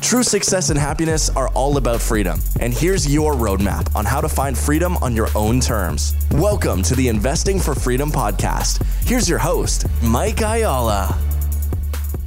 [0.00, 2.40] True success and happiness are all about freedom.
[2.58, 6.16] And here's your roadmap on how to find freedom on your own terms.
[6.32, 8.82] Welcome to the Investing for Freedom podcast.
[9.06, 11.16] Here's your host, Mike Ayala.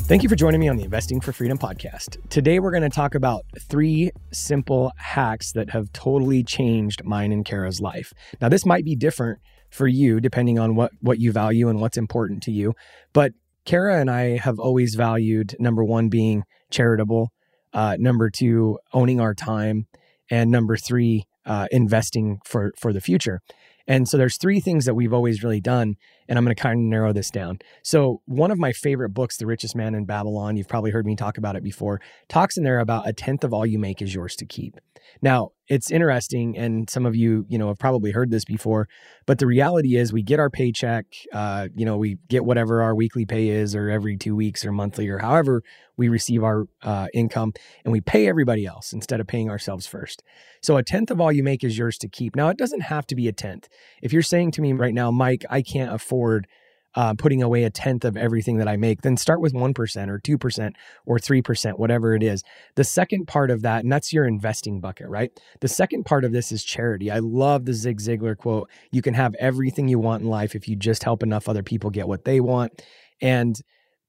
[0.00, 2.18] Thank you for joining me on the Investing for Freedom podcast.
[2.28, 7.46] Today, we're going to talk about three simple hacks that have totally changed mine and
[7.46, 8.12] Kara's life.
[8.42, 11.96] Now, this might be different for you depending on what, what you value and what's
[11.96, 12.74] important to you.
[13.14, 13.32] But
[13.64, 17.30] Kara and I have always valued number one, being charitable,
[17.74, 19.86] uh, number two, owning our time,
[20.30, 23.40] and number three, uh, investing for for the future.
[23.86, 26.80] And so there's three things that we've always really done, and I'm going to kind
[26.80, 27.58] of narrow this down.
[27.82, 31.16] So one of my favorite books, The Richest Man in Babylon, you've probably heard me
[31.16, 34.14] talk about it before, talks in there about a tenth of all you make is
[34.14, 34.78] yours to keep.
[35.20, 38.86] Now, it's interesting, and some of you, you know, have probably heard this before,
[39.26, 42.94] but the reality is we get our paycheck, uh, you know, we get whatever our
[42.94, 45.62] weekly pay is, or every two weeks, or monthly, or however
[45.96, 47.52] we receive our uh, income,
[47.84, 50.22] and we pay everybody else instead of paying ourselves first.
[50.62, 52.36] So a tenth of all you make is yours to keep.
[52.36, 53.68] Now, it doesn't have to be a tenth.
[54.02, 56.46] If you're saying to me right now, Mike, I can't afford
[56.94, 60.18] uh, putting away a tenth of everything that I make, then start with 1% or
[60.20, 60.72] 2%
[61.06, 62.42] or 3%, whatever it is.
[62.76, 65.30] The second part of that, and that's your investing bucket, right?
[65.60, 67.10] The second part of this is charity.
[67.10, 70.68] I love the Zig Ziglar quote you can have everything you want in life if
[70.68, 72.82] you just help enough other people get what they want.
[73.20, 73.56] And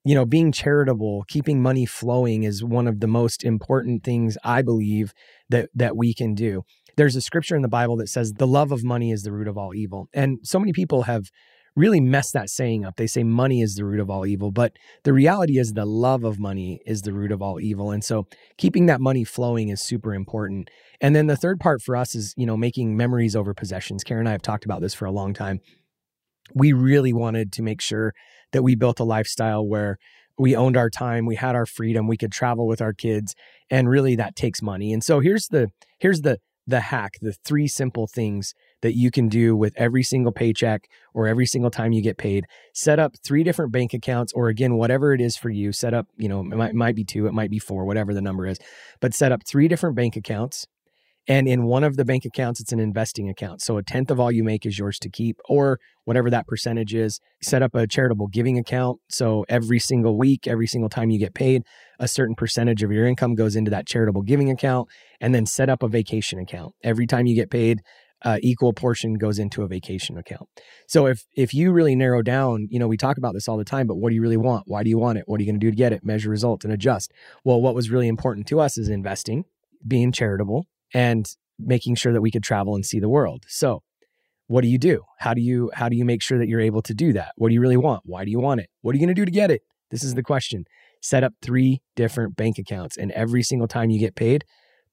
[0.05, 4.61] you know, being charitable, keeping money flowing is one of the most important things I
[4.61, 5.13] believe
[5.49, 6.63] that that we can do.
[6.95, 9.47] There's a scripture in the Bible that says the love of money is the root
[9.47, 10.07] of all evil.
[10.13, 11.31] And so many people have
[11.75, 12.95] really mess that saying up.
[12.95, 14.73] They say money is the root of all evil, but
[15.03, 17.91] the reality is the love of money is the root of all evil.
[17.91, 20.69] And so keeping that money flowing is super important.
[21.01, 24.03] And then the third part for us is, you know, making memories over possessions.
[24.03, 25.59] Kara and I have talked about this for a long time.
[26.53, 28.13] We really wanted to make sure
[28.53, 29.97] that we built a lifestyle where
[30.37, 33.35] we owned our time, we had our freedom, we could travel with our kids,
[33.69, 34.93] and really that takes money.
[34.93, 35.69] And so here's the
[35.99, 38.53] here's the the hack, the three simple things
[38.85, 42.45] that you can do with every single paycheck or every single time you get paid.
[42.71, 45.71] Set up three different bank accounts, or again, whatever it is for you.
[45.71, 48.21] Set up, you know, it might, might be two, it might be four, whatever the
[48.21, 48.59] number is,
[49.01, 50.67] but set up three different bank accounts.
[51.27, 53.59] And in one of the bank accounts, it's an investing account.
[53.59, 56.93] So a tenth of all you make is yours to keep, or whatever that percentage
[56.93, 57.19] is.
[57.41, 58.99] Set up a charitable giving account.
[59.09, 61.63] So every single week, every single time you get paid,
[61.99, 64.87] a certain percentage of your income goes into that charitable giving account.
[65.19, 66.75] And then set up a vacation account.
[66.83, 67.81] Every time you get paid,
[68.25, 70.49] uh, equal portion goes into a vacation account.
[70.87, 73.63] So if if you really narrow down, you know, we talk about this all the
[73.63, 74.63] time, but what do you really want?
[74.65, 75.25] Why do you want it?
[75.27, 76.03] What are you going to do to get it?
[76.03, 77.13] Measure results and adjust.
[77.43, 79.45] Well, what was really important to us is investing,
[79.87, 81.27] being charitable, and
[81.59, 83.43] making sure that we could travel and see the world.
[83.47, 83.83] So,
[84.47, 85.03] what do you do?
[85.19, 87.33] How do you how do you make sure that you're able to do that?
[87.35, 88.01] What do you really want?
[88.05, 88.69] Why do you want it?
[88.81, 89.61] What are you going to do to get it?
[89.91, 90.65] This is the question.
[90.99, 94.43] Set up 3 different bank accounts and every single time you get paid,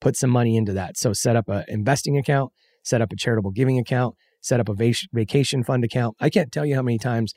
[0.03, 0.99] put some money into that.
[0.99, 4.93] So set up an investing account, set up a charitable giving account, set up a
[5.13, 6.17] vacation fund account.
[6.21, 7.33] I can't tell you how many times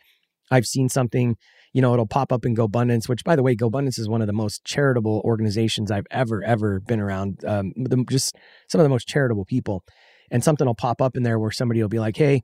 [0.52, 1.36] I've seen something,
[1.74, 4.28] you know, it'll pop up in GoBundance, which by the way, GoBundance is one of
[4.28, 7.44] the most charitable organizations I've ever, ever been around.
[7.46, 8.36] Um, the, just
[8.70, 9.84] some of the most charitable people.
[10.32, 12.44] And something will pop up in there where somebody will be like, hey,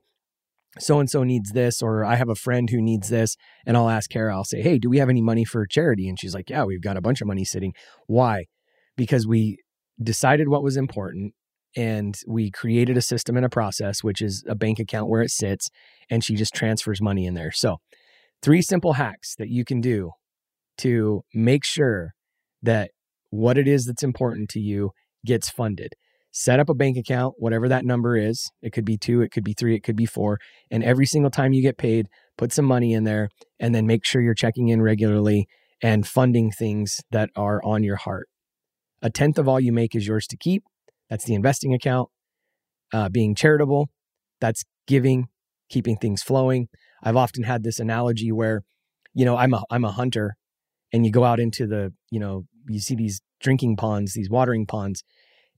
[0.78, 3.36] so and so needs this, or I have a friend who needs this.
[3.66, 6.08] And I'll ask Kara, I'll say, hey, do we have any money for charity?
[6.08, 7.72] And she's like, yeah, we've got a bunch of money sitting.
[8.06, 8.46] Why?
[8.96, 9.58] Because we
[10.02, 11.34] decided what was important
[11.76, 15.30] and we created a system and a process, which is a bank account where it
[15.30, 15.70] sits,
[16.10, 17.52] and she just transfers money in there.
[17.52, 17.78] So,
[18.42, 20.12] three simple hacks that you can do
[20.78, 22.12] to make sure
[22.62, 22.90] that
[23.30, 24.90] what it is that's important to you
[25.24, 25.94] gets funded.
[26.32, 28.50] Set up a bank account, whatever that number is.
[28.62, 30.38] It could be two, it could be three, it could be four.
[30.70, 32.08] And every single time you get paid,
[32.38, 33.28] put some money in there
[33.60, 35.46] and then make sure you're checking in regularly
[35.82, 38.28] and funding things that are on your heart.
[39.02, 40.62] A tenth of all you make is yours to keep.
[41.12, 42.08] That's the investing account.
[42.90, 43.90] Uh, being charitable,
[44.40, 45.26] that's giving,
[45.68, 46.68] keeping things flowing.
[47.02, 48.62] I've often had this analogy where,
[49.12, 50.36] you know, I'm a I'm a hunter,
[50.90, 54.64] and you go out into the, you know, you see these drinking ponds, these watering
[54.64, 55.04] ponds,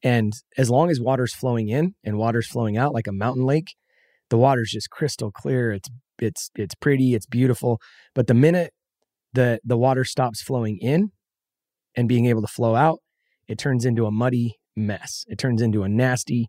[0.03, 3.77] and as long as water's flowing in and water's flowing out like a mountain lake,
[4.31, 5.71] the water's just crystal clear.
[5.71, 7.81] It's it's it's pretty, it's beautiful.
[8.13, 8.73] But the minute
[9.33, 11.13] the the water stops flowing in
[11.95, 12.99] and being able to flow out,
[13.47, 15.25] it turns into a muddy mess.
[15.29, 16.49] It turns into a nasty,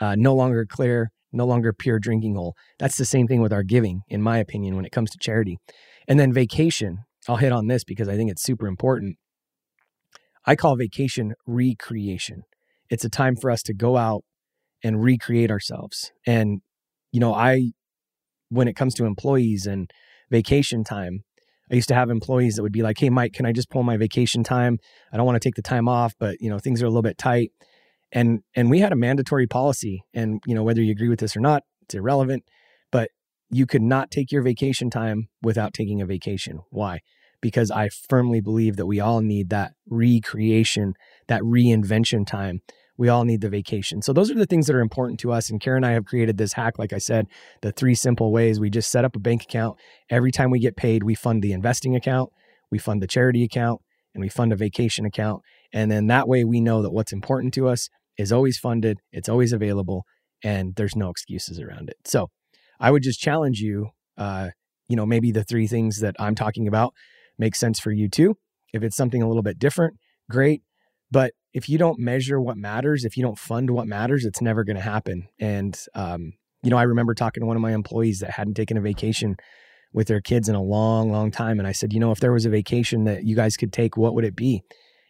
[0.00, 2.54] uh, no longer clear, no longer pure drinking hole.
[2.78, 5.58] That's the same thing with our giving, in my opinion, when it comes to charity.
[6.06, 9.16] And then vacation, I'll hit on this because I think it's super important.
[10.44, 12.42] I call vacation recreation.
[12.90, 14.24] It's a time for us to go out
[14.82, 16.10] and recreate ourselves.
[16.26, 16.60] And,
[17.12, 17.72] you know, I,
[18.48, 19.90] when it comes to employees and
[20.30, 21.22] vacation time,
[21.72, 23.82] I used to have employees that would be like, Hey, Mike, can I just pull
[23.82, 24.78] my vacation time?
[25.12, 27.02] I don't want to take the time off, but, you know, things are a little
[27.02, 27.50] bit tight.
[28.12, 30.02] And, and we had a mandatory policy.
[30.12, 32.44] And, you know, whether you agree with this or not, it's irrelevant,
[32.90, 33.08] but
[33.50, 36.60] you could not take your vacation time without taking a vacation.
[36.70, 37.00] Why?
[37.40, 40.92] Because I firmly believe that we all need that recreation,
[41.28, 42.60] that reinvention time
[42.96, 44.02] we all need the vacation.
[44.02, 45.50] So those are the things that are important to us.
[45.50, 47.26] And Kara and I have created this hack, like I said,
[47.62, 48.60] the three simple ways.
[48.60, 49.78] We just set up a bank account.
[50.10, 52.30] Every time we get paid, we fund the investing account,
[52.70, 53.80] we fund the charity account,
[54.14, 55.42] and we fund a vacation account.
[55.72, 59.28] And then that way we know that what's important to us is always funded, it's
[59.28, 60.04] always available,
[60.44, 61.96] and there's no excuses around it.
[62.04, 62.28] So
[62.78, 64.50] I would just challenge you, uh,
[64.88, 66.92] you know, maybe the three things that I'm talking about
[67.38, 68.36] make sense for you too.
[68.74, 69.96] If it's something a little bit different,
[70.30, 70.62] great.
[71.12, 74.64] But if you don't measure what matters, if you don't fund what matters, it's never
[74.64, 75.28] going to happen.
[75.38, 76.32] And, um,
[76.62, 79.36] you know, I remember talking to one of my employees that hadn't taken a vacation
[79.92, 81.58] with their kids in a long, long time.
[81.58, 83.98] And I said, you know, if there was a vacation that you guys could take,
[83.98, 84.62] what would it be?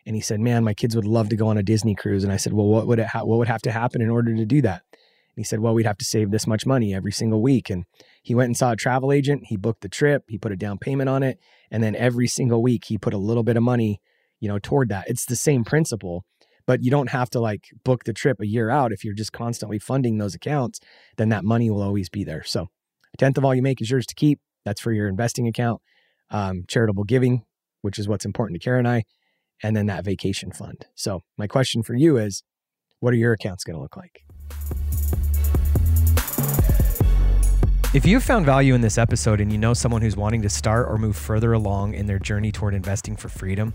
[0.05, 2.25] And he said, man, my kids would love to go on a Disney cruise.
[2.25, 4.35] And I said, well, what would it ha- what would have to happen in order
[4.35, 4.83] to do that?
[4.93, 7.71] And he said, well, we'd have to save this much money every single week.
[7.71, 7.85] And
[8.23, 9.45] he went and saw a travel agent.
[9.47, 10.25] He booked the trip.
[10.29, 11.39] He put a down payment on it.
[11.71, 14.01] And then every single week he put a little bit of money,
[14.43, 15.09] you know, toward that.
[15.09, 16.25] It's the same principle
[16.65, 18.93] but you don't have to like book the trip a year out.
[18.93, 20.81] If you're just constantly funding those accounts
[21.17, 22.45] then that money will always be there.
[22.45, 22.69] So
[23.13, 24.39] a tenth of all you make is yours to keep.
[24.65, 25.81] That's for your investing account
[26.31, 27.45] um, charitable giving
[27.83, 29.03] which is what's important to kara and i
[29.63, 30.87] and then that vacation fund.
[30.95, 32.43] So my question for you is
[33.01, 34.25] what are your accounts going to look like?
[37.95, 40.89] If you've found value in this episode and you know someone who's wanting to start
[40.89, 43.75] or move further along in their journey toward investing for freedom,